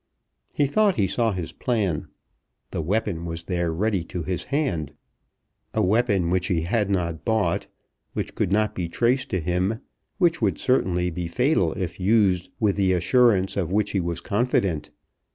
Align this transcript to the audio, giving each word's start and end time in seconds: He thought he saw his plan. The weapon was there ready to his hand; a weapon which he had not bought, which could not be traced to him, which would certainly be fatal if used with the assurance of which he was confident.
He 0.55 0.65
thought 0.65 0.95
he 0.95 1.05
saw 1.05 1.31
his 1.31 1.51
plan. 1.51 2.07
The 2.71 2.81
weapon 2.81 3.23
was 3.25 3.43
there 3.43 3.71
ready 3.71 4.03
to 4.05 4.23
his 4.23 4.45
hand; 4.45 4.93
a 5.75 5.83
weapon 5.83 6.31
which 6.31 6.47
he 6.47 6.61
had 6.61 6.89
not 6.89 7.23
bought, 7.23 7.67
which 8.13 8.33
could 8.33 8.51
not 8.51 8.73
be 8.73 8.87
traced 8.89 9.29
to 9.29 9.39
him, 9.39 9.79
which 10.17 10.41
would 10.41 10.57
certainly 10.57 11.11
be 11.11 11.27
fatal 11.27 11.73
if 11.73 11.99
used 11.99 12.49
with 12.59 12.77
the 12.77 12.93
assurance 12.93 13.55
of 13.55 13.71
which 13.71 13.91
he 13.91 13.99
was 13.99 14.21
confident. 14.21 14.89